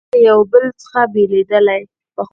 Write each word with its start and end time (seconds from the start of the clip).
برخې 0.05 0.15
له 0.21 0.21
یو 0.29 0.39
بل 0.51 0.63
څخه 0.81 1.01
بېلېدلې. 1.13 1.81